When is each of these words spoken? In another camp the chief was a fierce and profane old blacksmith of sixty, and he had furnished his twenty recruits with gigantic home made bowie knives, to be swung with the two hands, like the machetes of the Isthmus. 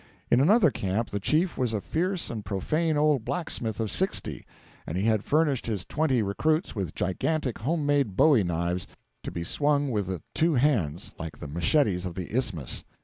In 0.31 0.41
another 0.41 0.71
camp 0.71 1.11
the 1.11 1.19
chief 1.19 1.59
was 1.59 1.75
a 1.75 1.79
fierce 1.79 2.31
and 2.31 2.43
profane 2.43 2.97
old 2.97 3.23
blacksmith 3.23 3.79
of 3.79 3.91
sixty, 3.91 4.47
and 4.87 4.97
he 4.97 5.03
had 5.03 5.23
furnished 5.23 5.67
his 5.67 5.85
twenty 5.85 6.23
recruits 6.23 6.73
with 6.75 6.95
gigantic 6.95 7.59
home 7.59 7.85
made 7.85 8.15
bowie 8.17 8.43
knives, 8.43 8.87
to 9.21 9.29
be 9.29 9.43
swung 9.43 9.91
with 9.91 10.07
the 10.07 10.23
two 10.33 10.55
hands, 10.55 11.11
like 11.19 11.37
the 11.37 11.47
machetes 11.47 12.07
of 12.07 12.15
the 12.15 12.35
Isthmus. 12.35 12.83